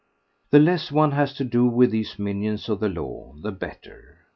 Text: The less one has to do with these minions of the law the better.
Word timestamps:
The 0.49 0.57
less 0.57 0.91
one 0.91 1.11
has 1.11 1.31
to 1.35 1.43
do 1.43 1.67
with 1.67 1.91
these 1.91 2.17
minions 2.17 2.67
of 2.69 2.79
the 2.79 2.89
law 2.89 3.35
the 3.39 3.51
better. 3.51 4.17